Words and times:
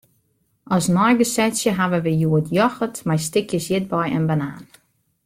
As 0.75 0.85
neigesetsje 0.95 1.69
hawwe 1.79 1.99
wy 2.05 2.13
hjoed 2.21 2.47
yochert 2.57 2.97
mei 3.07 3.19
stikjes 3.27 3.67
ierdbei 3.75 4.07
en 4.17 4.25
banaan. 4.29 4.65